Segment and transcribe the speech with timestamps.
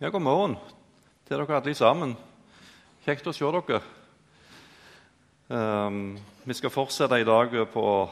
[0.00, 0.54] Ja, god morgen
[1.28, 2.14] til dere alle sammen.
[3.04, 3.84] Kjekt å se dere.
[5.52, 6.16] Um,
[6.48, 8.08] vi skal fortsette i dag på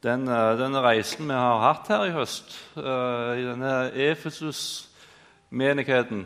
[0.00, 6.24] den, eh, denne reisen vi har hatt her i høst, uh, i denne Efesus-menigheten.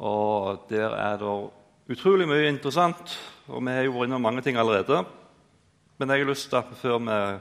[0.00, 1.50] Og Der er det
[1.92, 3.18] utrolig mye interessant,
[3.48, 5.04] og vi har jo vært innom mange ting allerede.
[5.98, 7.38] Men jeg har lyst til at før vi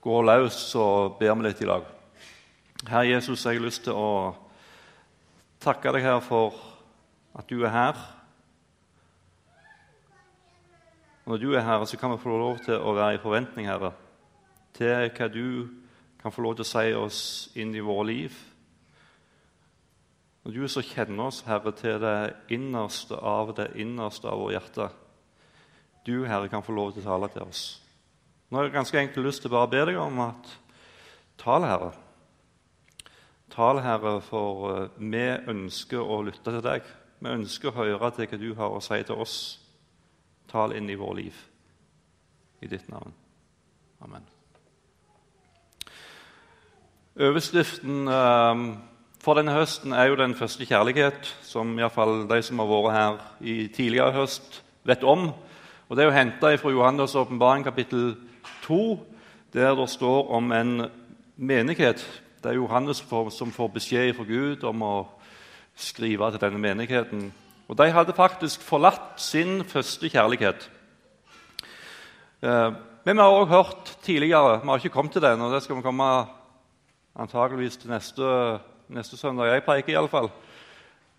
[0.00, 1.99] går løs, så ber vi litt i lag.
[2.88, 4.32] Herre Jesus, jeg har lyst til å
[5.60, 6.56] takke deg her for
[7.36, 7.98] at du er her.
[11.28, 13.92] Når du er her, så kan vi få lov til å være i forventning, Herre,
[14.72, 15.68] til hva du
[16.22, 17.20] kan få lov til å si oss
[17.60, 18.42] inn i våre liv.
[20.40, 22.18] Når du så kjenner oss, Herre, til det
[22.56, 24.88] innerste av det innerste av vårt hjerte.
[26.08, 27.64] Du, Herre, kan få lov til å tale til oss.
[28.48, 30.56] Nå har jeg ganske enkelt lyst til å bare be deg om at
[31.44, 31.98] tale, Herre.
[33.60, 35.20] Tal, Herre, for eh, vi
[35.52, 36.86] ønsker å lytte til deg.
[37.20, 39.34] Vi ønsker å høre til hva du har å si til oss.
[40.48, 41.40] Tal inn i vår liv.
[42.64, 43.12] I ditt navn.
[44.00, 44.24] Amen.
[47.20, 48.62] Overskriften eh,
[49.20, 53.20] for denne høsten er jo den første kjærlighet, som iallfall de som har vært her
[53.44, 55.34] i tidligere høst, vet om.
[55.90, 58.16] Og Det er jo henta fra Johannes' åpenbaring kapittel
[58.64, 58.82] 2,
[59.52, 60.74] der det står om en
[61.36, 62.08] menighet
[62.42, 63.02] det er Johannes
[63.36, 64.94] som får beskjed fra Gud om å
[65.76, 67.26] skrive til denne menigheten.
[67.68, 70.70] Og De hadde faktisk forlatt sin første kjærlighet.
[72.42, 72.70] Eh,
[73.04, 75.76] men vi har også hørt tidligere Vi har ikke kommet til den, og det skal
[75.76, 76.26] vi komme
[77.16, 79.52] antageligvis til neste, neste søndag.
[79.52, 80.30] Jeg preker, iallfall.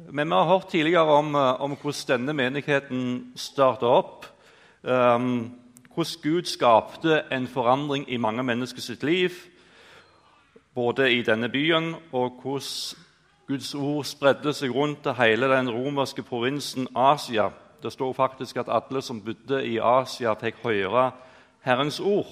[0.10, 4.26] Men vi har hørt tidligere om, eh, om hvordan denne menigheten starta opp.
[4.84, 5.54] Um,
[5.94, 9.51] hvordan Gud skapte en forandring i mange menneskers liv
[10.76, 13.08] både i denne byen og hvordan
[13.52, 17.50] Guds ord spredde seg rundt til hele den romerske provinsen Asia.
[17.84, 21.10] Det står faktisk at alle som bodde i Asia, fikk høre
[21.66, 22.30] Herrens ord.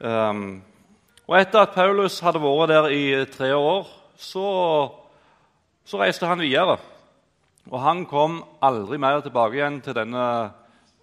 [0.00, 0.62] Um,
[1.26, 4.46] og Etter at Paulus hadde vært der i tre år, så,
[5.84, 6.78] så reiste han videre.
[7.68, 10.24] Og han kom aldri mer tilbake igjen til denne,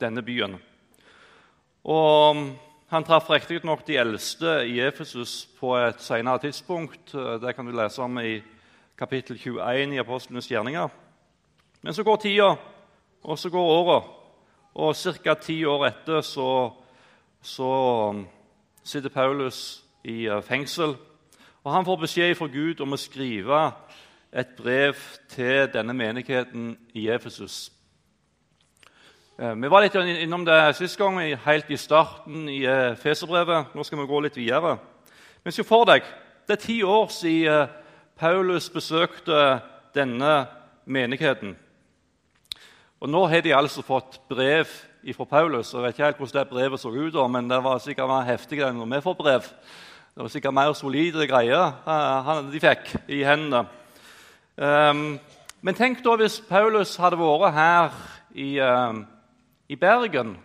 [0.01, 0.57] denne byen.
[1.85, 2.41] Og
[2.95, 7.11] han traff riktignok de eldste i Efesus på et senere tidspunkt.
[7.11, 8.37] Det kan du lese om i
[8.95, 10.87] kapittel 21 i Apostlenes gjerninger.
[11.81, 12.55] Men så går tida,
[13.23, 13.97] og så går åra.
[14.75, 15.33] Og ca.
[15.33, 16.71] ti år etter så,
[17.41, 17.71] så
[18.09, 18.23] um,
[18.83, 20.95] sitter Paulus i uh, fengsel.
[21.63, 23.59] Og han får beskjed fra Gud om å skrive
[24.31, 24.95] et brev
[25.29, 27.71] til denne menigheten i Efesus.
[29.37, 33.73] Eh, vi var litt innom det sist gang, helt i starten i eh, Feserbrevet.
[33.75, 34.77] Nå skal vi gå litt videre.
[35.43, 36.05] Men se for deg,
[36.47, 37.73] det er ti år siden eh,
[38.15, 39.57] Paulus besøkte
[39.91, 40.45] denne
[40.87, 41.51] menigheten.
[43.03, 44.71] Og Nå har de altså fått brev
[45.17, 45.73] fra Paulus.
[45.73, 48.61] Jeg vet ikke helt hvordan det brevet så ut, men det var sikkert mer heftig
[48.63, 49.49] enn når vi får brev.
[50.15, 53.65] Det var sikkert mer solide greier de fikk i hendene.
[54.55, 55.03] Ehm,
[55.59, 57.99] men tenk da hvis Paulus hadde vært her
[58.31, 58.55] i
[59.69, 60.35] i Bergen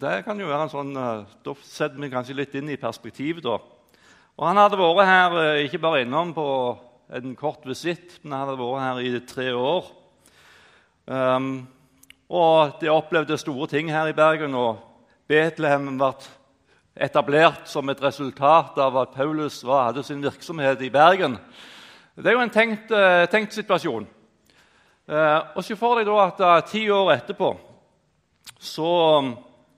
[0.00, 3.42] det kan jo være en sånn, eh, Da setter vi kanskje litt inn i perspektivet.
[3.42, 3.58] da.
[4.38, 6.78] Og Han hadde vært her eh, ikke bare innom på
[7.12, 9.84] en kort visitt, men han hadde vært her i tre år.
[11.06, 11.68] Um,
[12.28, 14.78] og De opplevde store ting her i Bergen, og
[15.28, 16.14] Betlehem ble
[16.96, 21.38] etablert som et resultat av at Paulus var, hadde sin virksomhet i Bergen.
[22.16, 24.06] Det er jo en tenkt, eh, tenkt situasjon.
[25.08, 27.69] Uh, og Se for deg da at uh, ti år etterpå
[28.58, 29.34] så um,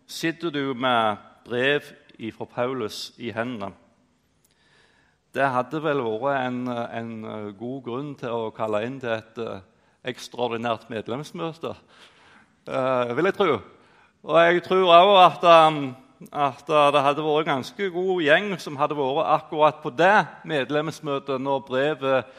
[0.06, 1.83] sitter du med brev
[2.37, 3.72] fra Paulus i hendene.
[5.33, 9.41] Det hadde vel vært en, en, uh, god grunn til å kalle inn til et
[9.41, 9.62] uh,
[10.05, 11.72] ekstraordinært medlemsmøte,
[12.69, 13.59] uh, vil jeg tro.
[14.22, 15.81] Og jeg tror òg at, um,
[16.28, 21.41] at det hadde vært en ganske god gjeng som hadde vært akkurat på det medlemsmøtet
[21.41, 22.38] når brevet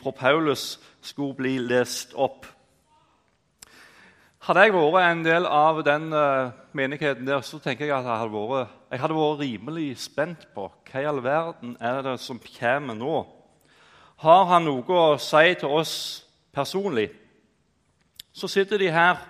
[0.00, 2.46] fra Paulus skulle bli lest opp.
[4.44, 8.20] Hadde jeg vært en del av den uh, menigheten der, så tenker jeg at jeg
[8.20, 12.36] hadde, vært, jeg hadde vært rimelig spent på hva i all verden er det som
[12.58, 13.22] kommer nå.
[14.20, 15.94] Har han noe å si til oss
[16.52, 17.06] personlig?
[18.36, 19.22] Så sitter de her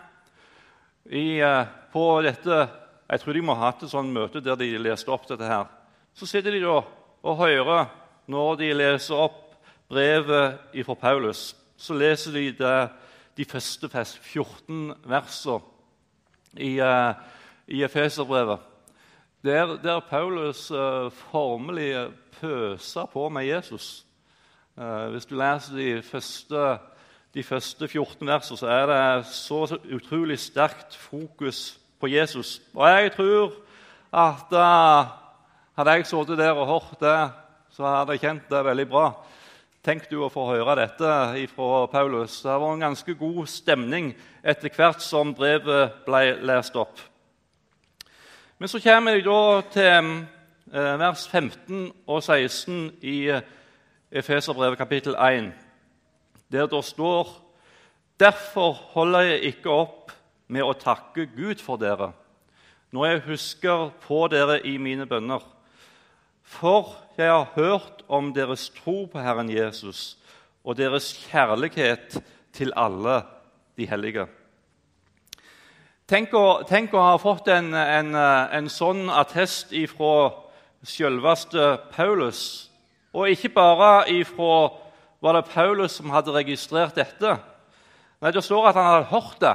[1.07, 1.63] i, uh,
[1.95, 2.65] på dette
[3.07, 5.71] Jeg tror de må ha hatt et sånt møte der de leste opp dette her.
[6.11, 6.81] Så sitter de da
[7.23, 7.87] og hører
[8.27, 9.55] når de leser opp
[9.87, 11.53] brevet fra Paulus.
[11.79, 12.79] Så leser de det
[13.37, 15.61] de første 14 versene
[16.57, 17.15] i, uh,
[17.67, 18.59] i Efeserbrevet,
[19.45, 24.05] der, der Paulus uh, formelig pøser på med Jesus.
[24.75, 26.79] Eh, hvis du leser de første,
[27.35, 32.61] de første 14 versene, så er det så, utrolig sterkt fokus på Jesus.
[32.75, 33.53] Og jeg tror
[34.13, 34.51] at
[35.77, 37.31] hadde jeg sittet der og hørt det,
[37.71, 39.07] så hadde jeg kjent det veldig bra.
[39.85, 41.09] Tenk du å få høre dette
[41.51, 42.39] fra Paulus.
[42.41, 44.07] Det var en ganske god stemning
[44.41, 47.03] etter hvert som brevet ble lest opp.
[48.57, 49.43] Men så kommer jeg da
[49.75, 50.09] til
[50.73, 53.19] eh, vers 15 og 16 i
[54.09, 55.53] Efeserbrevet kapittel 1,
[56.49, 57.37] der det står
[58.17, 60.15] Derfor holder jeg ikke opp
[60.49, 62.15] med å takke Gud for dere
[62.95, 65.43] når jeg husker på dere i mine bønner.
[66.45, 70.17] For jeg har hørt om deres tro på Herren Jesus
[70.65, 72.21] og deres kjærlighet
[72.53, 73.23] til alle
[73.77, 74.27] de hellige.
[76.09, 80.31] Tenk å, tenk å ha fått en, en, en sånn attest ifra
[80.85, 82.71] selveste Paulus
[83.15, 84.75] og ikke bare ifra
[85.23, 87.37] var det Paulus som hadde registrert dette.
[88.21, 89.55] Nei, Det står at han hadde hørt det.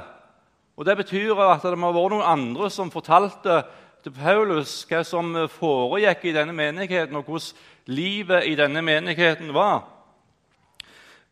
[0.76, 3.62] Og Det betyr at det må ha vært noen andre som fortalte
[4.04, 9.82] til Paulus hva som foregikk i denne menigheten, og hvordan livet i denne menigheten var.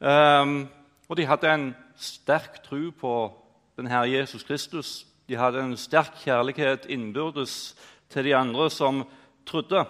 [0.00, 0.68] Um,
[1.08, 3.14] og de hadde en sterk tro på
[3.78, 5.06] den Herre Jesus Kristus.
[5.28, 7.76] De hadde en sterk kjærlighet innbyrdes
[8.10, 9.04] til de andre som
[9.46, 9.84] trodde.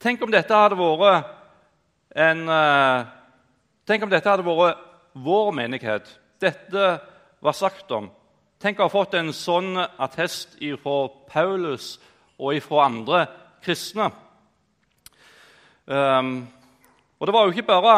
[0.00, 1.30] Tenk om dette hadde vært
[2.16, 3.08] en uh,
[3.86, 4.82] Tenk om dette hadde vært
[5.18, 6.06] vår menighet.
[6.38, 6.90] Dette
[7.42, 8.06] var sagt om.
[8.60, 10.96] Tenk å ha fått en sånn attest fra
[11.30, 11.94] Paulus
[12.36, 13.22] og fra andre
[13.64, 14.10] kristne.
[15.88, 16.44] Um,
[17.16, 17.94] og det var jo ikke bare,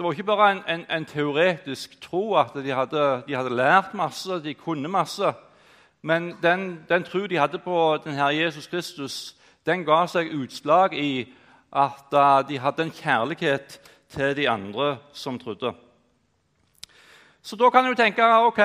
[0.00, 4.56] ikke bare en, en, en, teoretisk tro at de hadde, de hadde, lært masse, de
[4.56, 5.34] kunne masse.
[6.00, 9.36] Men den, den tro de hadde på den Herre Jesus Kristus,
[9.68, 11.26] den ga seg utslag i
[11.76, 12.08] at
[12.48, 13.82] de hadde en kjærlighet
[14.16, 15.76] til de andre som trodde.
[17.42, 18.62] Så da kan du tenke ok,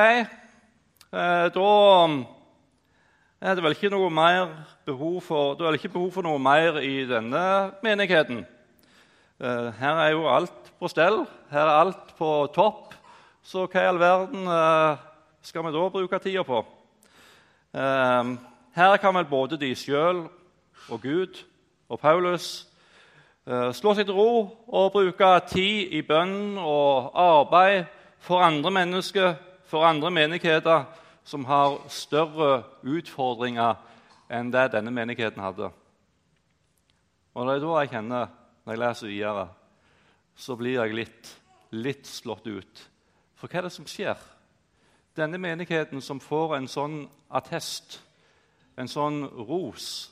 [1.11, 1.71] da
[3.41, 4.53] er det vel ikke noe mer
[4.87, 7.43] behov for, da er ikke behov for noe mer i denne
[7.83, 8.45] menigheten.
[9.41, 12.95] Eh, her er jo alt på stell, her er alt på topp.
[13.43, 14.49] Så hva i all verden
[15.41, 16.59] skal vi da bruke tida på?
[17.73, 20.27] Her kan vel både de sjøl
[20.87, 21.39] og Gud
[21.89, 22.67] og Paulus
[23.41, 24.33] Eh, slå seg til ro
[24.69, 27.87] og bruke tid i bønn og arbeid
[28.21, 29.33] for andre mennesker,
[29.65, 30.83] for andre menigheter
[31.23, 33.79] som har større utfordringer
[34.31, 35.71] enn det denne menigheten hadde.
[37.33, 38.27] Og Det er da jeg kjenner,
[38.65, 39.47] når jeg leser videre,
[40.35, 41.33] så blir jeg litt,
[41.71, 42.87] litt slått ut.
[43.35, 44.17] For hva er det som skjer?
[45.15, 46.97] Denne menigheten som får en sånn
[47.29, 47.99] attest,
[48.77, 50.11] en sånn ros,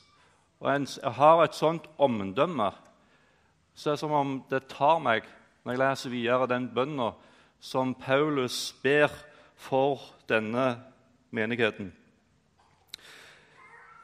[0.59, 2.71] og en, har et sånt omdømme
[3.79, 5.27] så er det som om det tar meg
[5.63, 7.13] når jeg leser videre den bønna
[7.63, 9.13] som Paulus ber
[9.55, 10.65] for denne
[11.31, 11.93] menigheten.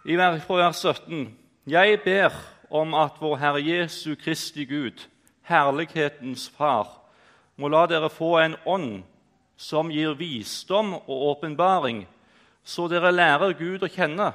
[0.05, 1.37] I vers 17.:
[1.67, 2.29] Jeg ber
[2.69, 5.07] om at vår Herre Jesu Kristi Gud,
[5.41, 7.01] herlighetens Far,
[7.55, 9.03] må la dere få en ånd
[9.57, 12.05] som gir visdom og åpenbaring,
[12.63, 14.33] så dere lærer Gud å kjenne.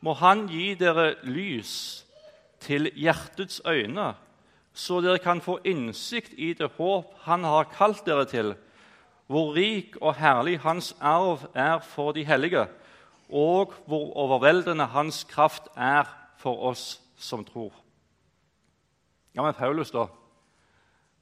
[0.00, 2.04] Må Han gi dere lys
[2.60, 4.14] til hjertets øyne,
[4.74, 8.54] så dere kan få innsikt i det håp Han har kalt dere til,
[9.26, 12.66] hvor rik og herlig Hans arv er for de hellige,
[13.28, 16.04] og hvor overveldende Hans kraft er
[16.38, 17.72] for oss som tror.
[19.34, 20.06] Ja, men Paulus, da?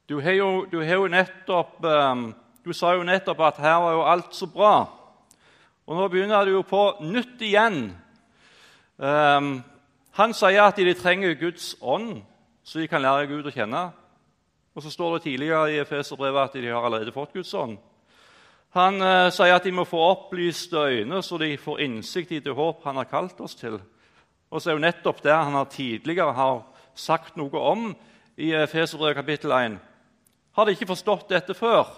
[0.08, 3.92] Du, har jo, du, har jo nettopp, um, du sa jo nettopp at her var
[3.92, 4.74] jo alt så bra.
[5.86, 7.94] Og nå begynner du jo på nytt igjen.
[8.98, 9.62] Um,
[10.18, 12.20] han sier at de trenger Guds ånd
[12.64, 13.88] så de kan lære Gud å kjenne.
[14.72, 17.76] Og så står det tidligere i Efeserbrevet at de har allerede fått Guds ånd.
[18.72, 22.54] Han eh, sier at de må få opplyste øyne, så de får innsikt i det
[22.56, 23.76] håp han har kalt oss til.
[24.48, 26.62] Og så er jo nettopp det han har tidligere har
[26.94, 27.90] sagt noe om
[28.40, 29.76] i Feserbrevet kapittel 1.
[30.56, 31.88] Har de ikke forstått dette før?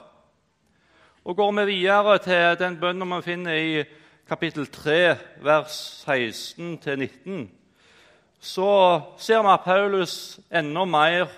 [1.24, 3.84] Og Går vi videre til den bønnen man finner i
[4.28, 7.46] kapittel 3, vers 16-19,
[8.40, 8.70] så
[9.18, 11.30] ser vi at Paulus enda mer,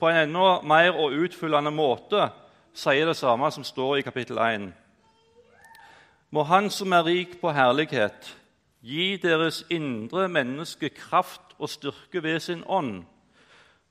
[0.00, 2.28] på en enda mer og utfyllende måte
[2.74, 4.72] sier det samme som står i kapittel 1.
[6.30, 8.36] Må Han som er rik på herlighet,
[8.82, 13.04] gi deres indre menneske kraft og styrke ved sin ånd.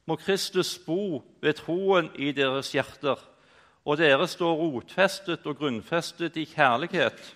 [0.06, 3.16] Må Kristus bo ved troen i deres hjerter,
[3.86, 7.36] og dere stå rotfestet og grunnfestet i kjærlighet.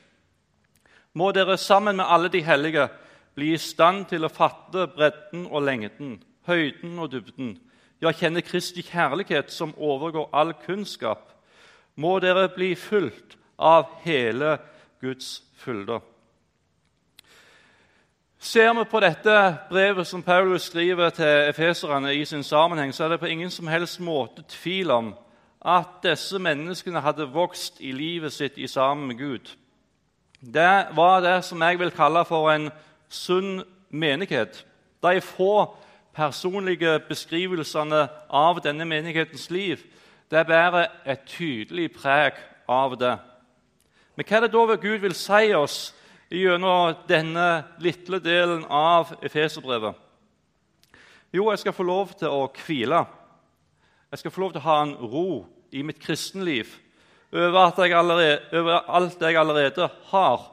[1.13, 2.89] Må dere sammen med alle de hellige
[3.35, 7.55] bli i stand til å fatte bredden og lengden, høyden og dybden,
[8.01, 11.36] ja, kjenne Kristi kjærlighet som overgår all kunnskap,
[11.97, 14.57] må dere bli fulgt av hele
[15.01, 15.99] Guds fylde.
[18.39, 19.37] Ser vi på dette
[19.69, 23.67] brevet som Paulus skriver til efeserne i sin sammenheng, så er det på ingen som
[23.67, 25.15] helst måte tvil om
[25.65, 29.49] at disse menneskene hadde vokst i livet sitt i sammen med Gud.
[30.39, 32.69] Det var det som jeg vil kalle for en
[33.09, 34.65] sunn menighet.
[35.03, 35.73] De få
[36.13, 39.81] personlige beskrivelsene av denne menighetens liv
[40.31, 43.15] det bærer et tydelig preg av det.
[44.15, 45.77] Men hva er det da Gud vil si oss
[46.33, 49.95] gjennom denne lille delen av Efeserbrevet?
[51.33, 53.03] Jo, jeg skal få lov til å hvile.
[54.11, 55.29] Jeg skal få lov til å ha en ro
[55.71, 56.71] i mitt kristenliv
[57.31, 60.45] over, allerede, over alt jeg allerede har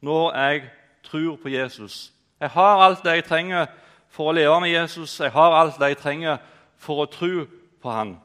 [0.00, 0.62] når jeg
[1.02, 2.12] tror på Jesus.
[2.40, 3.66] Jeg har alt jeg trenger
[4.10, 5.20] for å leve med Jesus.
[5.20, 6.38] Jeg har alt jeg trenger
[6.78, 7.46] for å tro
[7.82, 8.16] på han.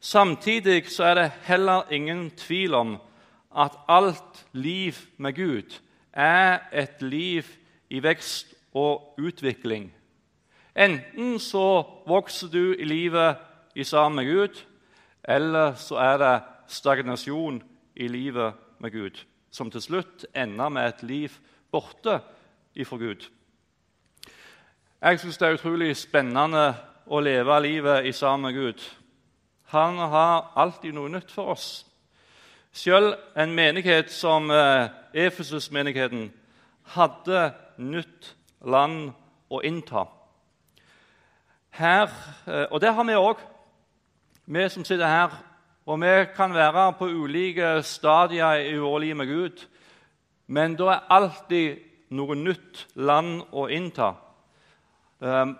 [0.00, 2.96] Samtidig så er det heller ingen tvil om
[3.56, 5.80] at alt liv med Gud
[6.12, 7.42] er et liv
[7.90, 9.92] i vekst og utvikling.
[10.76, 13.36] Enten så vokser du i livet
[13.74, 14.64] i sammen med Gud,
[15.24, 17.62] eller så er det stagnasjon
[17.96, 21.30] i livet med Gud, som til slutt ender med et liv
[21.72, 22.20] borte
[22.74, 23.26] ifra Gud.
[25.02, 26.74] Jeg syns det er utrolig spennende
[27.06, 28.82] å leve livet i sammen med Gud.
[29.68, 31.86] Han har alltid noe nytt for oss.
[32.72, 36.30] Selv en menighet som eh, Efesus-menigheten
[36.94, 38.34] hadde nytt
[38.64, 39.10] land
[39.50, 40.06] å innta.
[41.76, 42.08] Her,
[42.46, 43.42] eh, og det har vi òg,
[44.46, 45.36] vi som sitter her.
[45.88, 49.66] Og vi kan være på ulike stadier i vårt liv med Gud,
[50.46, 51.78] men da er alltid
[52.10, 54.14] noe nytt land å innta.
[55.20, 55.56] Um,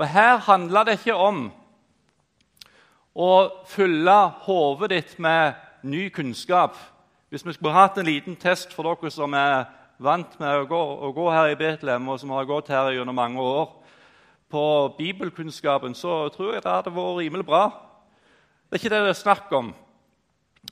[0.00, 1.50] og Her handler det ikke om
[3.14, 6.76] å fylle hodet ditt med ny kunnskap.
[7.30, 9.68] Hvis vi skulle hatt en liten test for dere som er
[10.00, 13.16] vant med å gå, å gå her i Betlehem, og som har gått her gjennom
[13.16, 13.68] mange år,
[14.50, 14.64] på
[14.98, 17.68] bibelkunnskapen, så tror jeg det hadde vært rimelig bra.
[18.66, 19.70] Det er ikke det det er snakk om.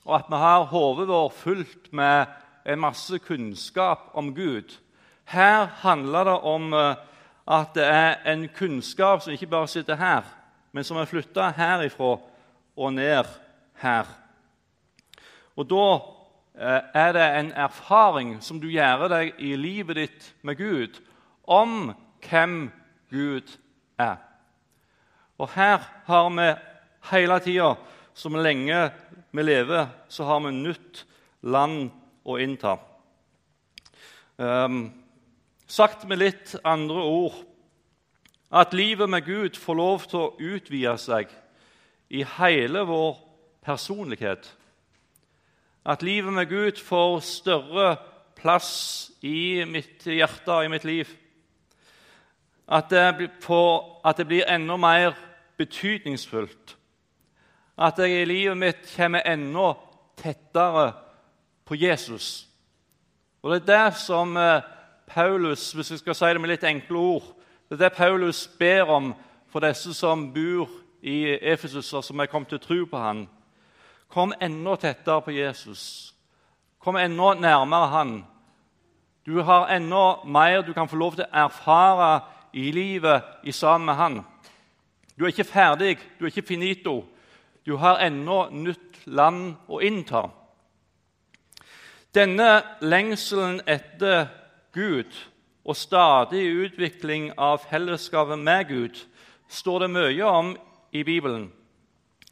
[0.03, 2.27] Og at vi har hodet vårt fullt med
[2.67, 4.75] en masse kunnskap om Gud.
[5.25, 6.95] Her handler det om eh,
[7.47, 10.27] at det er en kunnskap som ikke bare sitter her,
[10.71, 12.15] men som er flytta herifra
[12.79, 13.27] og ned
[13.81, 14.09] her.
[15.59, 15.85] Og da
[16.55, 20.99] eh, er det en erfaring som du gjør deg i livet ditt med Gud,
[21.43, 21.91] om
[22.23, 22.69] hvem
[23.09, 23.55] Gud
[23.99, 24.19] er.
[25.39, 26.49] Og her har vi
[27.11, 27.73] hele tida,
[28.13, 28.89] så lenge
[29.31, 31.05] vi lever, så har vi nytt
[31.41, 31.89] land
[32.27, 32.75] å innta.
[34.39, 34.89] Um,
[35.67, 37.37] sagt med litt andre ord
[38.51, 41.29] at livet med Gud får lov til å utvide seg
[42.09, 43.19] i hele vår
[43.65, 44.49] personlighet.
[45.85, 47.97] At livet med Gud får større
[48.39, 51.09] plass i mitt hjerte og i mitt liv.
[52.69, 55.13] At det, får, at det blir enda mer
[55.57, 56.75] betydningsfullt.
[57.77, 59.73] At jeg i livet mitt kommer enda
[60.17, 60.91] tettere
[61.65, 62.47] på Jesus.
[63.41, 64.61] Og Det er det som eh,
[65.07, 67.27] Paulus hvis jeg skal si det med litt enkle ord,
[67.69, 69.13] det er det Paulus ber om
[69.49, 70.69] for disse som bor
[71.01, 73.27] i Efesus, og som er kommet til tro på han.
[74.09, 76.13] Kom enda tettere på Jesus.
[76.79, 78.25] Kom enda nærmere han.
[79.25, 82.21] Du har enda mer du kan få lov til å erfare
[82.53, 84.19] i livet i sammen med han.
[85.17, 87.03] Du er ikke ferdig, du er ikke finito.
[87.65, 90.29] Du har ennå nytt land å innta.
[92.15, 94.25] Denne lengselen etter
[94.73, 95.13] Gud
[95.69, 99.01] og stadig utvikling av fellesskapet med Gud
[99.49, 100.55] står det mye om
[100.91, 101.51] i Bibelen.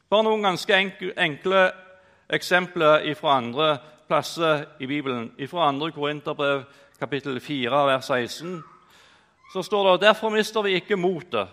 [0.09, 1.67] Bare noen ganske enkle
[2.33, 3.67] eksempler fra andre
[4.07, 5.29] plasser i Bibelen.
[5.51, 5.91] Fra 2.
[5.93, 6.65] Korinterbrev
[6.97, 8.57] kapittel 4, vers 16
[9.53, 11.47] så står det derfor mister vi ikke motet.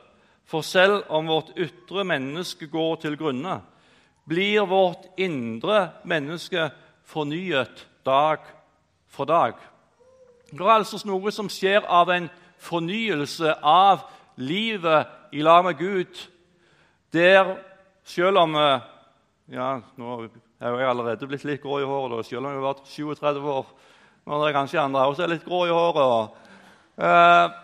[0.45, 3.61] For selv om vårt ytre menneske går til grunne,
[4.29, 6.69] blir vårt indre menneske
[7.05, 8.43] fornyet dag
[9.09, 9.55] for dag.
[10.55, 12.29] Det er altså noe som skjer av en
[12.63, 14.05] fornyelse av
[14.41, 16.21] livet i lag med Gud,
[17.15, 17.57] der
[18.07, 18.85] selv om eh,
[19.55, 22.69] ja, Nå er jeg allerede blitt litt grå i håret, da, selv om jeg har
[22.69, 23.67] vært 37 år.
[24.25, 26.39] Nå er det kanskje andre også er litt grå i håret.
[26.97, 27.59] Eh,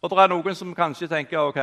[0.00, 1.60] og det er noen som kanskje tenker ok,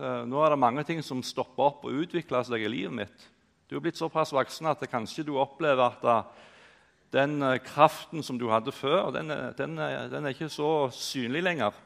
[0.00, 3.26] Eh, nå er det mange ting som stopper opp og utvikler seg i livet mitt.
[3.68, 6.06] Du er blitt såpass voksen at kanskje du opplever at
[7.12, 11.76] den eh, kraften som du hadde før, den, den, den er ikke så synlig lenger.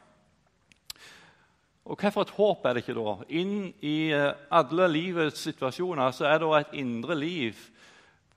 [1.85, 3.13] Og Hvilket et håp er det ikke da?
[3.29, 7.61] Inn i eh, alle livets situasjoner så er det et indre liv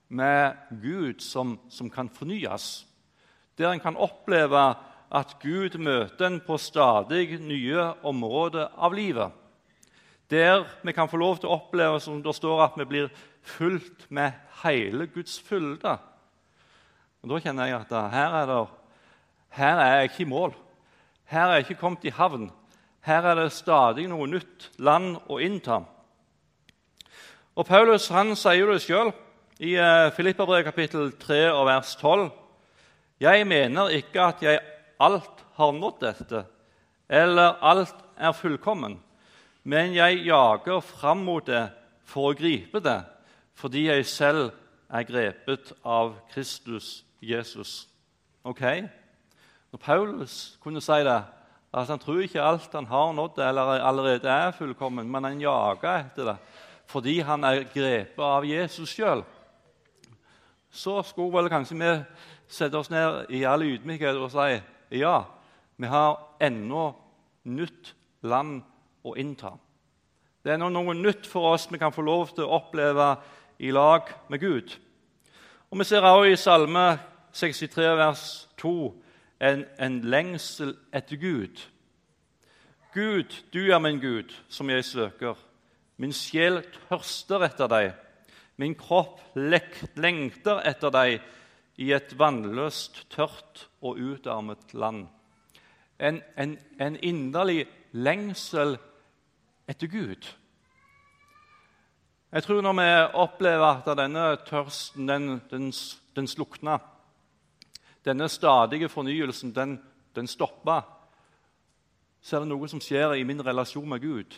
[0.07, 2.85] med Gud som, som kan fornyes.
[3.57, 4.75] Der en kan oppleve
[5.07, 9.31] at Gud møter en på stadig nye områder av livet.
[10.29, 13.09] Der vi kan få lov til å oppleve som det står at vi blir
[13.47, 15.95] fulgt med hele Guds fylde.
[17.27, 18.57] Og Da kjenner jeg at her er, det,
[19.59, 20.53] her er jeg ikke i mål.
[21.27, 22.45] Her er jeg ikke kommet i havn.
[23.03, 25.81] Her er det stadig noe nytt land å innta.
[27.51, 29.11] Og Paulus han sier det sjøl
[29.59, 32.29] i eh, Filippabrevet kapittel 3 og vers 12.
[33.19, 34.61] Jeg mener ikke at jeg
[35.03, 36.45] alt har nådd dette,
[37.11, 38.95] eller alt er fullkommen,
[39.67, 41.65] men jeg jager fram mot det
[42.07, 43.01] for å gripe det,
[43.57, 44.55] fordi jeg selv
[44.87, 47.87] er grepet av Kristus Jesus.
[48.43, 48.61] Ok?
[49.71, 51.19] Når Paulus kunne si det,
[51.73, 56.05] at han tror ikke alt han har nådd eller allerede er fullkommen, men han jager
[56.05, 56.37] etter det
[56.87, 59.19] fordi han er grepet av Jesus sjøl,
[60.71, 61.91] så skulle vel kanskje vi
[62.47, 64.55] sette oss ned i all ydmykhet og si
[65.01, 65.17] ja,
[65.75, 66.85] vi har ennå
[67.51, 67.91] nytt
[68.23, 68.61] land
[69.03, 69.51] å innta.
[70.43, 73.09] Det er noe nytt for oss vi kan få lov til å oppleve
[73.59, 74.77] i lag med Gud.
[75.67, 76.87] Og Vi ser også i Salme
[77.37, 79.03] 63, vers 2,
[79.45, 81.61] en, en lengsel etter Gud.
[82.93, 85.37] Gud, du er min Gud, som jeg søker.
[86.01, 87.91] Min sjel tørster etter deg.
[88.57, 91.19] Min kropp lengter etter deg
[91.77, 95.05] i et vannløst, tørt og utarmet land.
[96.01, 98.79] En, en, en inderlig lengsel
[99.69, 100.33] etter Gud.
[102.33, 105.69] Jeg tror når vi opplever at denne tørsten den, den,
[106.17, 106.81] den slukna,
[108.05, 109.79] denne stadige fornyelsen, den,
[110.15, 110.81] den stoppa,
[112.21, 114.37] så er det noe som skjer i min relasjon med Gud.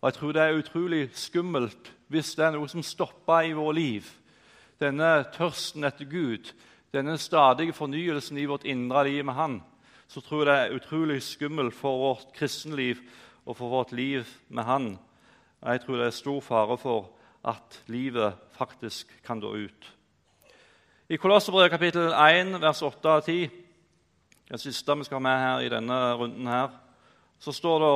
[0.00, 3.76] Og Jeg tror det er utrolig skummelt hvis det er noe som stopper i vårt
[3.76, 4.06] liv.
[4.80, 6.52] Denne tørsten etter Gud,
[6.94, 9.58] denne stadige fornyelsen i vårt indre liv med Han.
[10.08, 13.02] Så tror jeg det er utrolig skummelt for vårt kristenliv
[13.44, 14.88] og for vårt liv med Han.
[15.62, 17.10] Jeg tror det er stor fare for
[17.44, 19.97] at livet faktisk kan gå ut.
[21.08, 23.48] I Kolosserbrevet kapittel 1, vers 8 og 10,
[24.50, 26.68] det siste vi skal ha med her i denne runden, her,
[27.40, 27.92] så står det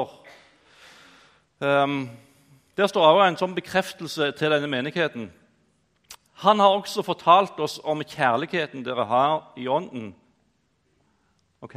[1.68, 2.09] um,
[2.77, 5.29] Der står også en sånn bekreftelse til denne menigheten.
[6.40, 10.14] Han har også fortalt oss om kjærligheten dere har i Ånden.
[11.61, 11.77] Ok,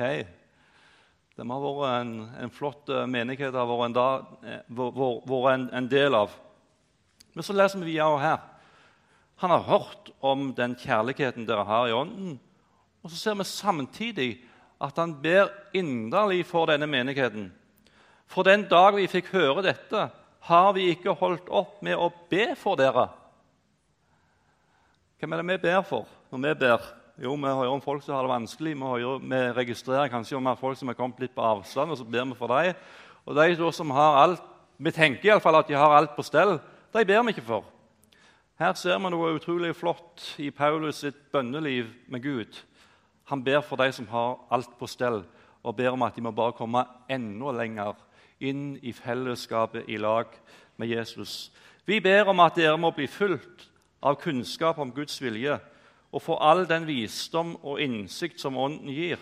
[1.35, 4.09] det har vært en, en flott eh, menighet har vært en, da,
[4.47, 6.31] eh, en, en, del av.
[7.35, 8.51] Men så leser vi videre her.
[9.41, 12.37] Han har hørt om den kjærligheten dere har i Ånden.
[13.03, 14.29] Og så ser vi samtidig
[14.81, 17.51] at han ber inderlig for denne menigheten.
[18.27, 20.07] For den dag vi fikk høre dette,
[20.45, 23.07] har vi ikke holdt opp med å be for dere.
[25.19, 26.89] Hvem er det vi ber for når vi ber?
[27.15, 28.73] Jo, vi hører om folk som har det vanskelig.
[28.75, 32.03] Vi, hører, vi registrerer kanskje om folk som er kommet litt på avstand, og så
[32.03, 32.75] ber vi for dem.
[33.25, 36.57] Og de som har alt, Vi tenker iallfall at de har alt på stell.
[36.91, 37.63] De ber vi ikke for.
[38.55, 42.59] Her ser vi noe utrolig flott i Paulus sitt bønneliv med Gud.
[43.27, 45.25] Han ber for de som har alt på stell,
[45.59, 47.97] og ber om at de må bare komme enda lenger
[48.39, 50.31] inn i fellesskapet i lag
[50.79, 51.51] med Jesus.
[51.83, 53.65] Vi ber om at dere må bli fulgt
[53.99, 55.57] av kunnskap om Guds vilje
[56.15, 59.19] og få all den visdom og innsikt som Ånden gir.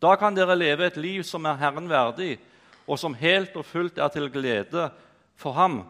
[0.00, 2.38] Da kan dere leve et liv som er Herren verdig,
[2.88, 4.88] og som helt og fullt er til glede
[5.36, 5.82] for Ham,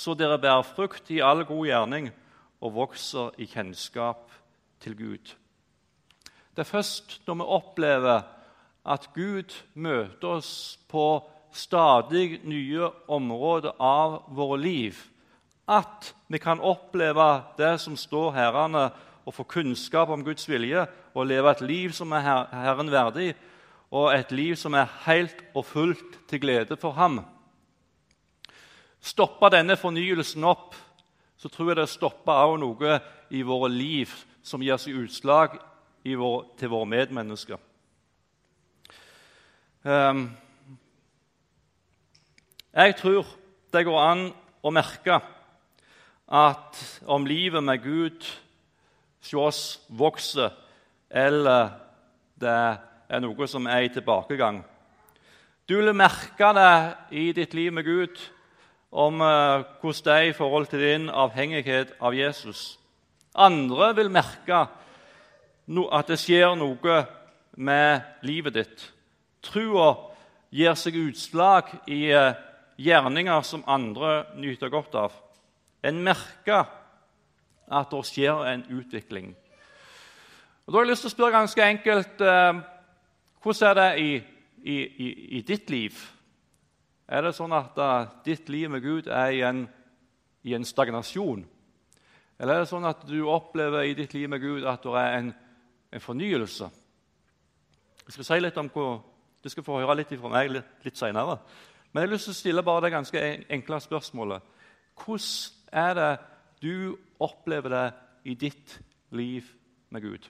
[0.00, 2.08] så dere bærer frukt i all god gjerning
[2.60, 4.30] og vokser i kjennskap
[4.80, 5.34] til Gud.
[6.56, 8.22] Det er først når vi opplever
[8.84, 11.20] at Gud møter oss på
[11.52, 14.96] stadig nye områder av våre liv,
[15.68, 18.88] at vi kan oppleve det som står herrene
[19.26, 23.34] og få kunnskap om Guds vilje og leve et liv som er Herren verdig,
[23.90, 27.20] og et liv som er helt og fullt til glede for ham.
[29.00, 30.74] Stopper denne fornyelsen opp,
[31.40, 32.98] så tror jeg det stopper også noe
[33.32, 34.12] i våre liv
[34.44, 35.56] som gir seg utslag
[36.04, 37.60] vår, til våre medmennesker.
[39.80, 40.26] Um,
[42.76, 43.28] jeg tror
[43.72, 44.26] det går an
[44.60, 45.16] å merke
[46.30, 48.26] at om livet med Gud
[49.20, 50.52] hos oss vokser,
[51.10, 51.72] eller
[52.40, 52.58] det
[53.10, 54.60] er noe som er i tilbakegang.
[55.66, 56.74] Du vil merke det
[57.16, 58.20] i ditt liv med Gud
[58.90, 62.78] om uh, hvordan det er i forhold til din avhengighet av Jesus.
[63.34, 64.66] Andre vil merke
[65.92, 66.96] at det skjer noe
[67.54, 68.86] med livet ditt.
[69.42, 69.92] Trua
[70.50, 72.34] gir seg utslag i eh,
[72.80, 75.14] gjerninger som andre nyter godt av.
[75.86, 76.66] En merker
[77.70, 79.30] at det skjer en utvikling.
[80.66, 82.62] Og Da har jeg lyst til å spørre ganske enkelt eh,
[83.42, 84.10] hvordan er det i,
[84.62, 84.76] i,
[85.38, 85.96] i, ditt liv?
[87.10, 89.64] Er det sånn at uh, ditt liv med Gud er i en,
[90.46, 91.42] i en, stagnasjon?
[92.38, 95.16] Eller er det sånn at du opplever i ditt liv med Gud at det er
[95.18, 95.32] en,
[95.90, 96.70] en fornyelse?
[98.06, 99.02] Jeg skal si litt om hvor,
[99.42, 101.38] Du skal få høre litt fra meg litt, litt senere.
[101.90, 103.22] Men jeg har lyst til å stille bare det ganske
[103.56, 104.42] enkle spørsmålet.
[105.00, 106.10] Hvordan er det
[106.60, 107.86] du opplever det
[108.28, 108.76] i ditt
[109.16, 109.48] liv
[109.88, 110.28] med Gud?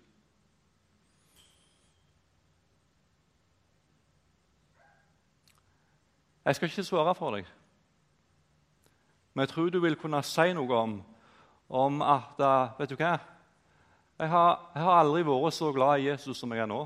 [6.51, 7.47] Jeg skal ikke svare for deg,
[9.35, 10.97] men jeg tror du vil kunne si noe om,
[11.71, 12.43] om at
[12.75, 13.13] Vet du hva?
[14.19, 16.81] Jeg har, jeg har, aldri vært så glad i Jesus som jeg er nå.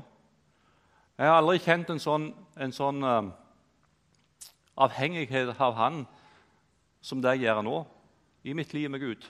[1.17, 2.29] Jeg har aldri kjent en sånn,
[2.61, 3.33] en sånn um,
[4.85, 5.99] avhengighet av Han
[7.01, 7.81] som det jeg gjør nå,
[8.45, 9.25] i mitt liv med Gud.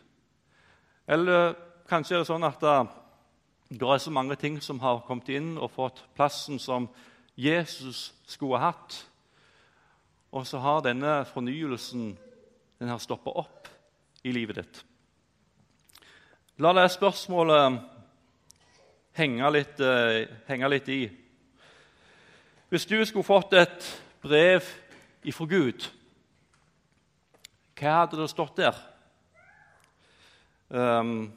[1.08, 1.56] Eller
[1.88, 2.84] kanskje er det sånn at uh,
[3.72, 6.92] det er så mange ting som har kommet inn og fått plassen som
[7.40, 9.06] Jesus skulle ha hatt.
[10.36, 12.10] Og så har denne fornyelsen
[12.80, 13.70] den har stoppa opp
[14.28, 14.80] i livet ditt.
[16.60, 17.78] La det spørsmålet
[19.16, 21.04] henge litt, uh, henge litt i.
[22.68, 23.88] Hvis du skulle fått et
[24.24, 24.68] brev
[25.24, 25.88] ifra Gud,
[27.80, 28.76] hva hadde det stått der?
[30.68, 31.30] Um,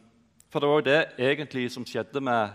[0.50, 2.50] for det var jo det egentlig som skjedde med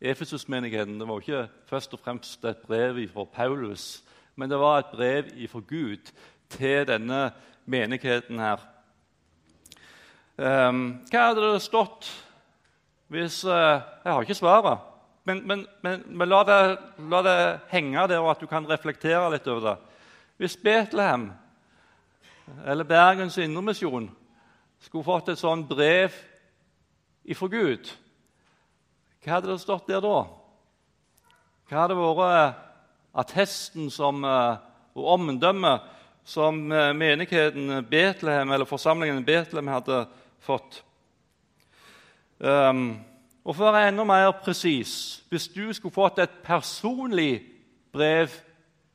[0.00, 0.96] Efesus-menigheten.
[1.00, 4.02] Det var jo ikke først og fremst et brev fra Paulus,
[4.36, 6.12] men det var et brev fra Gud
[6.52, 7.30] til denne
[7.64, 8.62] menigheten her.
[10.36, 12.08] Um, hva hadde det stått
[13.12, 14.78] hvis uh, Jeg har ikke svaret,
[15.28, 16.78] men, men, men, men la, det,
[17.12, 19.74] la, det, henge der, og at du kan reflektere litt over det.
[20.40, 21.28] Hvis Betlehem
[22.66, 24.08] eller Bergens Indremisjon
[24.80, 26.16] skulle fått et sånt brev
[27.28, 27.92] ifra Gud,
[29.22, 30.24] hva hadde det stått der da?
[31.68, 32.71] Hva hadde vært
[33.14, 34.56] attesten som, eh,
[34.94, 35.80] og omdømmet
[36.24, 40.06] som eh, menigheten Betlehem, eller forsamlingen Betlehem hadde
[40.40, 40.82] fått?
[42.38, 43.00] Um,
[43.44, 47.44] og For å være enda mer presis Hvis du skulle fått et personlig
[47.92, 48.32] brev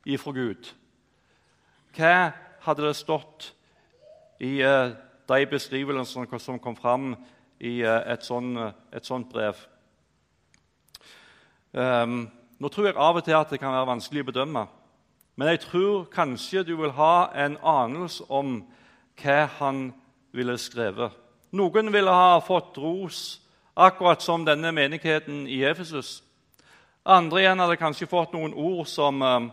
[0.07, 0.67] ifra Gud,
[1.95, 2.31] hva
[2.63, 3.51] hadde det stått
[4.39, 4.95] i uh,
[5.27, 7.11] de beskrivelsene som kom fram
[7.59, 8.57] i uh, et, sånt,
[8.91, 9.59] et sånt brev?
[11.73, 14.63] Um, nå tror jeg av og til at det kan være vanskelig å bedømme,
[15.37, 18.63] men jeg tror kanskje du vil ha en anelse om
[19.21, 19.91] hva han
[20.33, 21.13] ville skrevet.
[21.53, 23.39] Noen ville ha fått ros,
[23.77, 26.23] akkurat som denne menigheten i Efesus.
[27.05, 29.45] Andre igjen hadde kanskje fått noen ord som uh,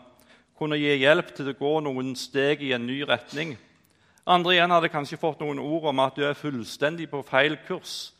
[0.58, 3.52] kunne gi hjelp til å gå noen steg i en ny retning.
[4.24, 8.14] Andre igjen hadde kanskje fått noen ord om at du er fullstendig på feil kurs,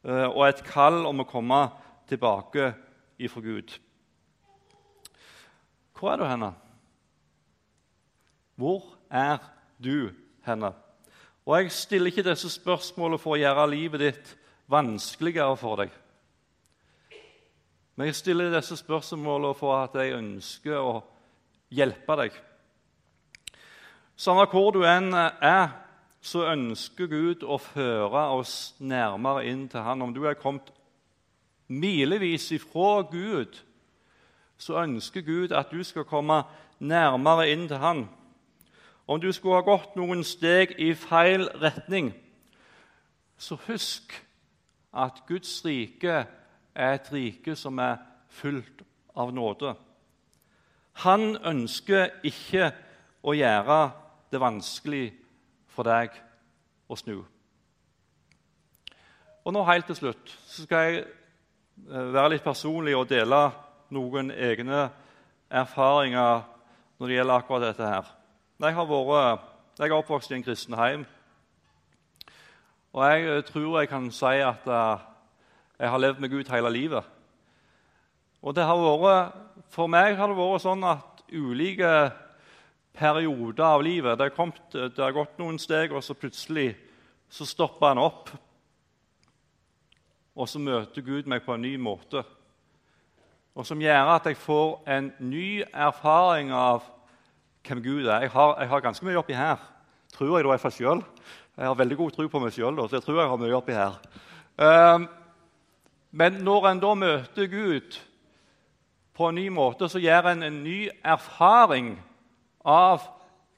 [0.00, 1.58] eh, og et kall om å komme
[2.08, 2.70] tilbake
[3.20, 3.74] ifra Gud.
[5.98, 6.52] Hvor er du henne?
[8.54, 9.38] Hvor er
[9.82, 10.10] du
[10.46, 10.72] henne?
[11.46, 14.34] Og Jeg stiller ikke disse spørsmålene for å gjøre livet ditt
[14.68, 15.94] vanskeligere for deg.
[17.96, 21.00] Men jeg stiller disse spørsmålene for at jeg ønsker å
[21.74, 22.36] hjelpe deg.
[24.18, 25.72] Samme hvor du enn er,
[26.20, 30.02] så ønsker Gud å føre oss nærmere inn til Han.
[30.02, 30.70] Om du er kommet
[31.66, 33.56] milevis ifra Gud,
[34.58, 36.42] så ønsker Gud at du skal komme
[36.78, 38.08] nærmere inn til Han.
[39.08, 42.12] Om du skulle ha gått noen steg i feil retning,
[43.38, 44.12] så husk
[44.92, 46.26] at Guds rike
[46.74, 48.82] er et rike som er fullt
[49.16, 49.74] av nåde.
[51.06, 52.72] Han ønsker ikke
[53.22, 53.80] å gjøre
[54.32, 55.06] det vanskelig
[55.72, 56.12] for deg
[56.90, 57.22] å snu.
[59.46, 63.46] Og nå Helt til slutt så skal jeg eh, være litt personlig og dele
[63.94, 64.88] noen egne
[65.50, 66.42] erfaringer
[66.98, 67.86] når det gjelder akkurat dette.
[67.86, 68.10] her.
[68.60, 69.46] Jeg, har vært,
[69.78, 71.06] jeg er oppvokst i en kristen heim.
[72.92, 75.04] Og jeg tror jeg kan si at eh,
[75.78, 77.04] jeg har levd med Gud hele livet.
[78.42, 79.36] Og det har vært,
[79.70, 82.10] For meg har det vært sånn at ulike
[82.98, 86.72] perioder av livet Det har, kommet, det har gått noen steg, og så plutselig
[87.28, 88.30] så stopper han opp.
[90.38, 92.22] Og så møter Gud meg på en ny måte,
[93.58, 96.84] og som gjør at jeg får en ny erfaring av
[97.66, 98.20] hvem Gud er.
[98.20, 99.58] Jeg har, jeg har ganske mye oppi her,
[100.14, 101.02] tror jeg da for sjøl.
[101.56, 103.74] Jeg har veldig god tro på meg sjøl, så jeg tror jeg har mye oppi
[103.74, 103.98] her.
[104.62, 105.08] Um,
[106.10, 107.98] men når en da møter Gud
[109.18, 111.96] på en ny måte, så gjør en en ny erfaring
[112.64, 113.02] av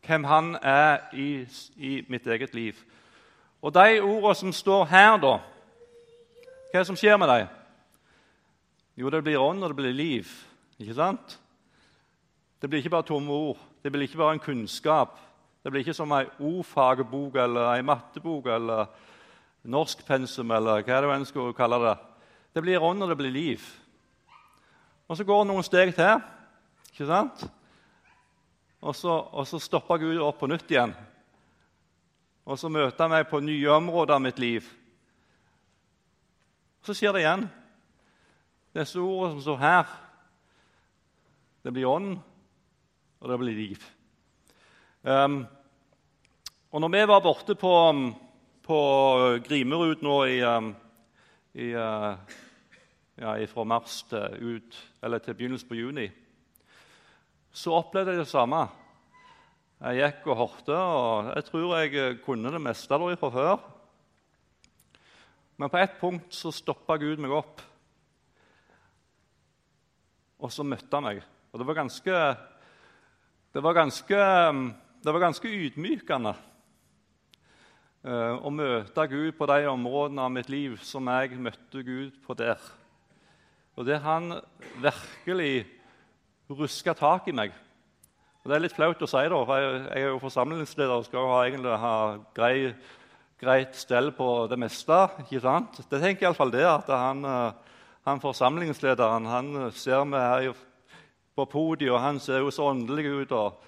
[0.07, 1.45] hvem han er i,
[1.77, 2.75] i mitt eget liv.
[3.61, 5.39] Og de ordene som står her, da
[6.71, 7.60] Hva er det som skjer med dem?
[9.01, 10.29] Jo, det blir ånd, og det blir liv.
[10.77, 11.39] Ikke sant?
[12.61, 13.61] Det blir ikke bare tomme ord.
[13.81, 15.15] Det blir ikke bare en kunnskap.
[15.65, 18.91] Det blir ikke som ei ordfagbok eller ei mattebok eller
[19.73, 21.95] norskpensum eller hva det enn skulle kalle det.
[22.53, 23.65] Det blir ånd, og det blir liv.
[25.09, 26.21] Og så går det noen steg til.
[26.93, 27.47] ikke sant?
[28.85, 30.93] Og så, og så stopper Gud opp på nytt igjen.
[32.45, 34.69] Og så møter han meg på nye områder av mitt liv.
[36.81, 37.49] Og Så skjer det igjen.
[38.71, 39.89] Disse ordene som står her,
[41.67, 42.13] det blir ånd,
[43.19, 43.87] og det blir liv.
[45.03, 45.41] Um,
[46.71, 47.73] og når vi var borte på,
[48.63, 48.79] på
[49.43, 50.69] Grimerud nå i, um,
[51.59, 52.37] i uh,
[53.19, 56.07] ja, fra mars til, ut, til begynnelsen på juni,
[57.51, 58.61] så opplevde jeg det samme.
[59.81, 63.67] Jeg gikk og hørte, og jeg tror jeg kunne det meste da fra før.
[65.59, 67.67] Men på ett punkt så stoppa Gud meg opp,
[70.41, 71.23] og så møtte han meg.
[71.53, 72.21] Og det var ganske,
[73.55, 74.21] det var ganske,
[75.05, 76.35] det var ganske ydmykende
[78.07, 82.37] uh, å møte Gud på de områdene av mitt liv som jeg møtte Gud på
[82.39, 82.61] der.
[83.77, 84.35] Og der han
[84.83, 85.67] virkelig
[86.51, 87.53] ruska tak i meg.
[88.41, 91.27] Og Det er litt flaut å si, da, for jeg, er jo forsamlingsleder og skal
[91.29, 91.97] ha, egentlig ha
[92.37, 92.55] grei,
[93.41, 95.01] greit stell på det meste.
[95.27, 95.83] ikke sant?
[95.91, 97.70] Det tenker iallfall det at han, eh,
[98.09, 100.61] han forsamlingslederen han ser meg her
[101.37, 103.33] på podiet, og han ser jo så åndelig ut.
[103.33, 103.61] Og...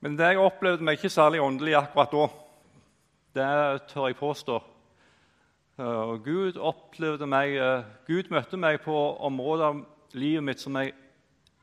[0.00, 2.26] Men det jeg opplevde meg ikke særlig åndelig akkurat da.
[3.36, 4.60] Det tør jeg påstå.
[5.78, 8.94] Eh, og Gud, opplevde meg, eh, Gud møtte meg på
[9.28, 9.82] områder av
[10.16, 10.94] livet mitt som jeg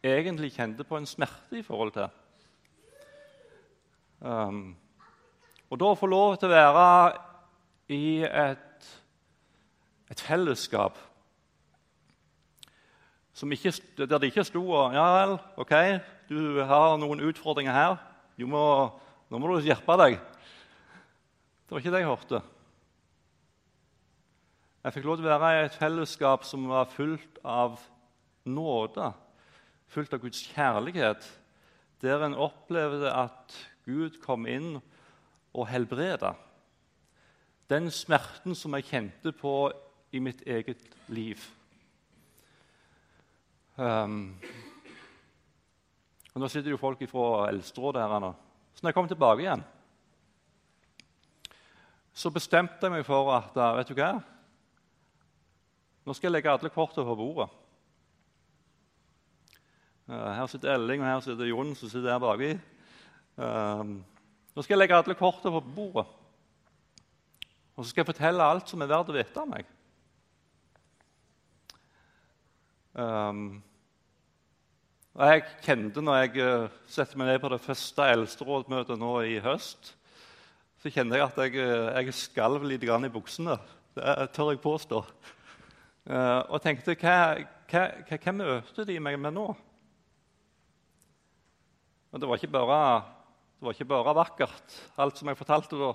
[0.03, 2.11] egentlig kjente på en smerte i forhold til.
[4.23, 4.75] Um,
[5.71, 6.83] og da å få lov til å være
[7.91, 8.85] i et,
[10.13, 10.99] et fellesskap
[13.33, 15.73] ikke, der det ikke sto Ja vel, OK,
[16.29, 17.97] du har noen utfordringer her.
[18.45, 18.63] Må,
[19.29, 20.19] nå må du skjerpe deg.
[21.65, 22.43] Det var ikke det jeg hørte.
[24.83, 27.77] Jeg fikk lov til å være i et fellesskap som var fullt av
[28.43, 29.13] nåde
[29.93, 31.25] fullt av Guds kjærlighet,
[32.01, 33.53] der en opplevde at
[33.85, 34.79] Gud kom inn
[35.53, 36.33] og helbreda
[37.71, 39.71] den smerten som jeg kjente på
[40.13, 41.41] i mitt eget liv.
[43.77, 44.35] Um,
[46.33, 48.33] og Nå sitter jo folk fra Elstrå her nå.
[48.73, 49.63] Så når jeg kom tilbake igjen,
[52.13, 54.13] så bestemte jeg meg for at vet du hva?
[56.03, 57.49] Nå skal jeg legge alle kortene på bordet.
[60.09, 62.49] Her sitter Elling, og her sitter Jon, som sitter der baki.
[63.39, 63.93] Ehm,
[64.53, 66.05] nå skal jeg legge alle kortene på bordet.
[67.73, 69.69] Og så skal jeg fortelle alt som er verdt å vite om meg.
[72.93, 73.63] Um,
[75.17, 79.39] og jeg kjente når jeg uh, setter meg ned på det første eldsterådsmøtet nå i
[79.41, 79.95] høst,
[80.81, 83.57] så kjente jeg at jeg, uh, jeg skalv litt i buksene.
[83.97, 85.01] Det tør jeg påstå.
[86.05, 87.17] Uh, og tenkte hva,
[87.71, 89.47] hva, hva møter de meg med nå?
[92.13, 92.81] Og det var ikke bare,
[93.57, 95.93] det var ikke bare vakkert, alt som jeg fortalte da.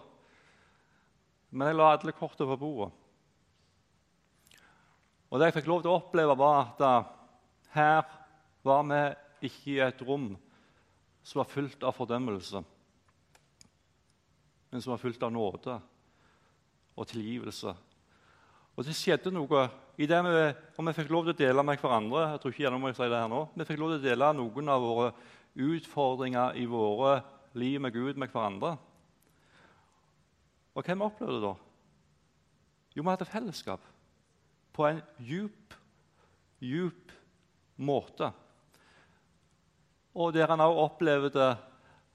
[1.54, 2.97] Men jeg la alle kortene på bordet.
[5.28, 6.84] Og det jeg fikk lov til å oppleve, var at
[7.74, 8.04] her
[8.64, 9.00] var vi
[9.48, 10.30] ikke i et rom
[11.22, 12.62] som var fullt av fordømmelse,
[14.72, 15.76] men som var fullt av nåde
[16.98, 17.74] og tilgivelse.
[18.78, 19.66] Og det skjedde noe
[19.98, 20.32] i det vi,
[20.78, 22.24] og vi fikk lov til å dele med hverandre.
[22.30, 24.32] jeg tror ikke gjennom jeg si det her nå, Vi fikk lov til å dele
[24.38, 25.08] noen av våre
[25.58, 27.22] utfordringer i våre
[27.58, 28.76] liv med Gud med hverandre.
[30.74, 31.54] Og hva vi opplevde da?
[32.94, 33.82] Jo, vi hadde fellesskap
[34.78, 35.74] på en djup,
[36.62, 37.10] djup
[37.82, 38.30] måte.
[40.14, 41.48] Og der han også opplevde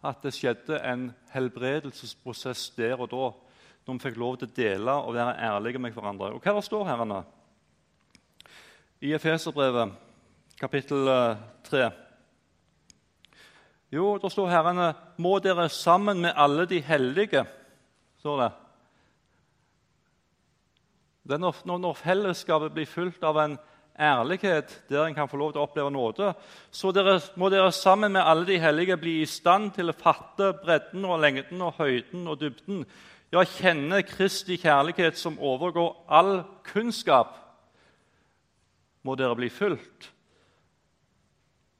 [0.04, 3.30] at det skjedde en helbredelsesprosess der og da,
[3.84, 6.32] når vi fikk lov til å dele og være ærlige med hverandre.
[6.36, 7.19] Og hva det står nå?
[9.04, 9.91] I Efeserbrevet,
[10.60, 11.12] kapittel
[11.67, 11.89] 3.
[13.91, 17.43] Jo, der står herrene, må dere sammen med alle de hellige
[18.23, 18.52] står det.
[21.24, 23.58] Når, fellesskapet blir fulgt av en
[23.94, 26.34] ærlighet der en kan få lov til å oppleve nåde,
[26.74, 30.52] så dere, må dere sammen med alle de hellige bli i stand til å fatte
[30.64, 32.84] bredden og lengden og høyden og dybden.
[33.34, 37.38] Ja, kjenne Kristi kjærlighet som overgår all kunnskap.
[39.04, 40.12] Må dere bli fulgt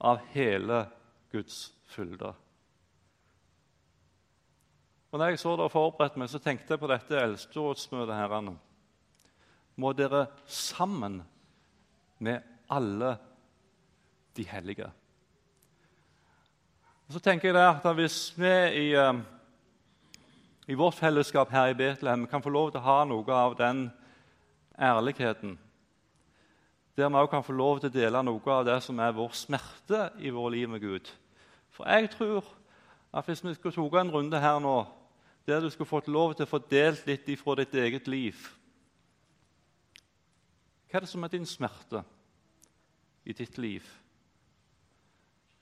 [0.03, 0.86] av hele
[1.32, 2.34] Guds fylde.
[5.13, 8.53] Og når jeg så det og forberedte meg, så tenkte jeg på dette eldsterådsmøtet.
[9.75, 11.21] Må dere sammen
[12.19, 13.17] med alle
[14.38, 14.91] de hellige.
[17.07, 19.13] Og så tenker jeg at Hvis vi i, eh,
[20.67, 23.91] i vårt fellesskap her i Betlehem kan få lov til å ha noe av den
[24.79, 25.59] ærligheten,
[26.97, 29.31] der vi også kan få lov til å dele noe av det som er vår
[29.33, 31.09] smerte i vår liv med Gud
[31.73, 32.45] For jeg tror
[33.13, 34.86] at hvis vi skulle tatt en runde her nå
[35.47, 38.36] der du skulle fått lov til å få delt litt ifra ditt eget liv
[40.93, 42.03] Hva er det som er din smerte
[43.25, 43.82] i ditt liv?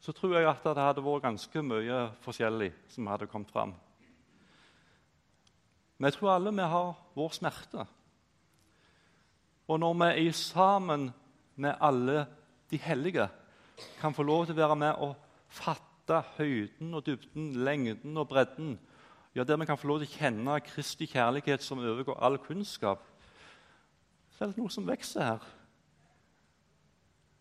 [0.01, 3.73] så tror jeg at det hadde vært ganske mye forskjellig som hadde kommet fram.
[5.97, 7.85] Men jeg tror alle vi har vår smerte.
[9.69, 11.11] Og når vi er sammen
[11.61, 12.25] med alle
[12.71, 13.27] de hellige,
[14.01, 15.13] kan få lov til å være med og
[15.53, 18.73] fatte høyden og dybden, lengden og bredden,
[19.35, 23.05] ja, der vi kan få lov til å kjenne Kristi kjærlighet som overgår all kunnskap,
[24.41, 25.43] så er det noe som vokser her.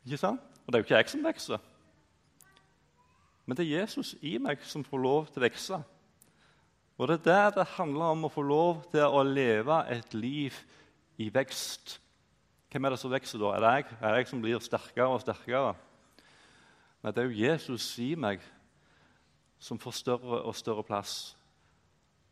[0.05, 0.43] Ikke sant?
[0.67, 1.63] Og det er jo ikke jeg som vokser.
[3.49, 5.79] Men det er Jesus i meg som får lov til å vokse.
[7.01, 10.61] Og det er der det handler om å få lov til å leve et liv
[11.17, 11.97] i vekst.
[12.69, 13.57] Hvem er det som vokser da?
[13.57, 13.89] Er det jeg?
[13.97, 15.73] Er det jeg som blir sterkere og sterkere?
[17.01, 18.45] Nei, det er jo Jesus i meg
[19.57, 21.33] som får større og større plass.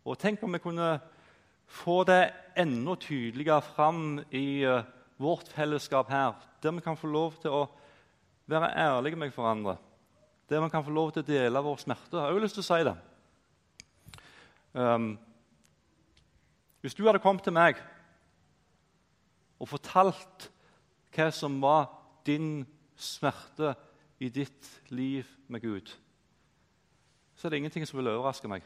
[0.05, 0.99] Og Tenk om vi kunne
[1.69, 2.23] få det
[2.59, 4.87] enda tydeligere fram i uh,
[5.21, 7.67] vårt fellesskap her, der vi kan få lov til å
[8.49, 9.77] være ærlige med hverandre
[10.49, 12.17] der man kan få lov til å dele vår smerte.
[12.17, 12.95] Jeg har jo lyst til å si det.
[14.73, 15.09] Um,
[16.81, 17.81] hvis du hadde kommet til meg
[19.59, 20.49] og fortalt
[21.13, 21.89] hva som var
[22.25, 22.63] din
[22.97, 23.75] smerte
[24.23, 25.93] i ditt liv med Gud,
[27.37, 28.65] så er det ingenting som vil overraske meg.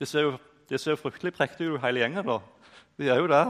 [0.00, 0.36] Det ser jo,
[0.70, 2.26] det ser fryktelig prektig ut, hele gjengen.
[2.26, 2.38] da.
[2.98, 3.44] Det gjør jo det.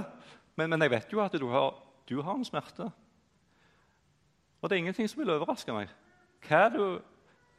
[0.56, 1.74] Men, men, jeg vet jo at du har,
[2.08, 2.90] du har en smerte.
[4.60, 5.92] Og det er ingenting som vil overraske meg
[6.48, 6.82] hva er du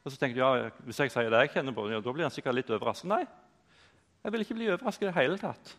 [0.02, 2.26] Og så tenker du ja, hvis jeg sier det jeg kjenner på, ja, da blir
[2.26, 3.06] han sikkert litt overrasket.
[3.06, 3.22] Nei,
[4.24, 5.76] jeg vil ikke bli overrasket i det hele tatt.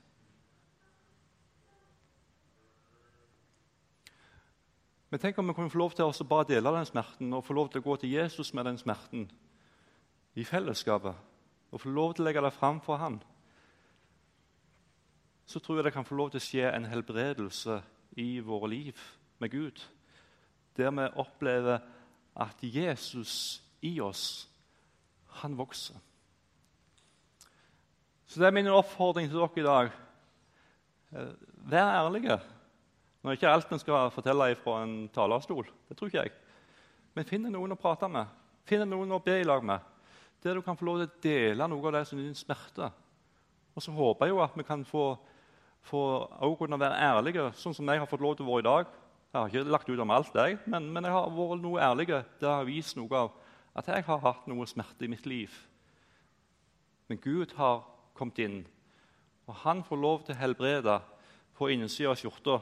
[5.11, 7.57] Men tenk om vi kunne få lov til å bare dele den smerten og få
[7.57, 9.27] lov til å gå til Jesus med den smerten
[10.39, 11.19] i fellesskapet
[11.73, 13.19] og få lov til å legge det fram for han.
[15.53, 17.75] Så tror jeg det kan få lov til å skje en helbredelse
[18.17, 19.01] i våre liv
[19.37, 19.81] med Gud,
[20.73, 21.83] der vi opplever
[22.41, 24.47] at Jesus i oss,
[25.43, 25.99] han vokser.
[28.25, 29.91] Så det er min oppfordring til dere i dag.
[31.13, 31.33] Eh,
[31.69, 32.39] vær ærlige.
[33.21, 35.69] Nå er ikke alt en skal fortelle fra en talerstol.
[35.89, 36.33] Det tror ikke jeg.
[37.13, 38.31] Men finn noen å prate med.
[38.65, 39.85] Finn noen å be i lag med.
[40.41, 42.89] Der du kan få lov til å dele noe av det som din smerte.
[43.75, 45.05] Og så håper jeg jo at vi kan få,
[45.83, 46.03] få
[46.59, 48.91] kunne være ærlige, sånn som jeg har fått lov til å være i dag.
[49.33, 52.07] Jeg har ikke lagt ut om alt, jeg, men, men jeg har vært noe ærlig.
[52.39, 53.31] Det har vist noe av
[53.73, 55.53] at jeg har hatt noe smerte i mitt liv.
[57.09, 57.81] Men Gud har
[58.13, 58.59] kommet inn,
[59.49, 60.99] og han får lov til å helbrede
[61.57, 62.59] på innsida av skjorta.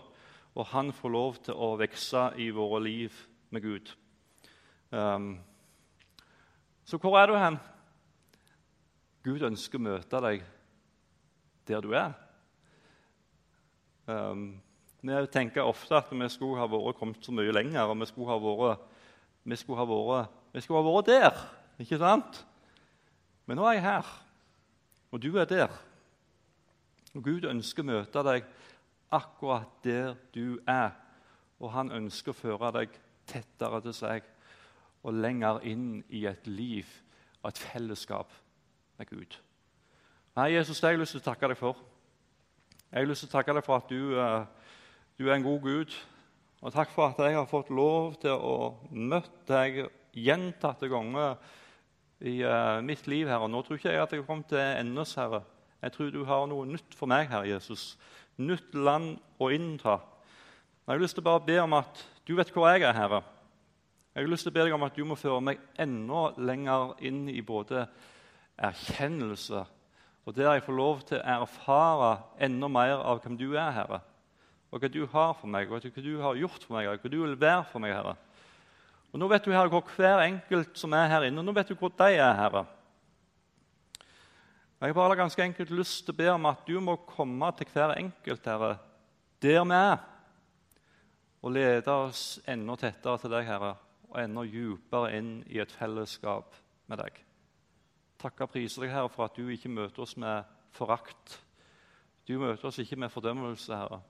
[0.52, 3.20] Og han får lov til å vokse i våre liv
[3.52, 3.92] med Gud.
[4.92, 5.38] Um,
[6.84, 7.60] så hvor er du hen?
[9.24, 10.44] Gud ønsker å møte deg
[11.70, 12.16] der du er.
[14.06, 17.90] Vi tenker ofte at vi skulle ha vært kommet så mye lenger.
[17.90, 18.80] og vi skulle ha vært,
[19.44, 21.46] vi skulle ha vært, vi skulle ha vært der.
[21.82, 22.46] Ikke sant?
[23.46, 24.10] Men nå er jeg her,
[25.12, 25.72] og du er der.
[27.16, 28.46] Og Gud ønsker å møte deg
[29.12, 30.94] akkurat der du er.
[31.60, 32.94] Og han ønsker å føre deg
[33.30, 34.28] tettere til seg
[35.02, 36.88] og lenger inn i et liv
[37.42, 38.32] og et fellesskap
[39.00, 39.38] med Gud.
[40.38, 41.80] Nei, Jesus, det har jeg lyst til å takke deg for.
[42.92, 44.42] Jeg har lyst til å takke deg for at du uh,
[45.22, 45.96] du er en god Gud.
[46.62, 49.84] Og takk for at jeg har fått lov til å møte deg
[50.18, 51.36] gjentatte ganger
[52.26, 53.30] i uh, mitt liv.
[53.30, 53.46] her.
[53.48, 55.44] Nå tror ikke jeg at jeg har kommet til endes, Herre.
[55.82, 58.00] Jeg tror du har noe nytt for meg, Herre Jesus.
[58.42, 60.00] Nytt land å innta.
[60.82, 63.22] Jeg har lyst til å bare be om at du vet hvor jeg er, Herre.
[64.16, 66.96] Jeg har lyst til å be deg om at du må føre meg enda lenger
[67.08, 67.86] inn i både
[68.58, 69.68] erkjennelse
[70.26, 74.02] og der jeg får lov til å erfare enda mer av hvem du er, Herre
[74.72, 77.12] og hva du har for meg, og hva du har gjort for meg, og hva
[77.12, 78.16] du vil være for meg, Herre.
[79.12, 81.68] Og Nå vet du Herre, hvor hver enkelt som er her inne, og nå vet
[81.68, 82.64] du hvor de er, Herre.
[84.82, 87.68] Jeg har bare ganske enkelt lyst til å be om at du må komme til
[87.74, 88.72] hver enkelt, Herre,
[89.44, 90.08] der vi er,
[91.42, 93.76] og lede oss enda tettere til deg, Herre,
[94.08, 96.56] og enda dypere inn i et fellesskap
[96.88, 97.20] med deg.
[98.22, 101.40] Takke og prise deg, Herre, for at du ikke møter oss med forakt.
[102.28, 104.02] Du møter oss ikke med fordømmelse, Herre.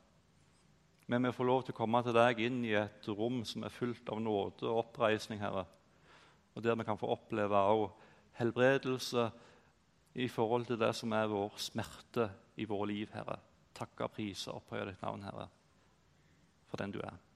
[1.12, 3.74] Men vi får lov til å komme til deg inn i et rom som er
[3.74, 5.66] fullt av nåde og oppreisning, Herre.
[6.55, 8.09] Og der vi kan få oppleve også
[8.39, 9.26] helbredelse
[10.22, 13.39] i forhold til det som er vår smerte i vårt liv, Herre.
[13.82, 15.47] Prise og opphøye ditt navn, Herre,
[16.70, 17.30] for den du er.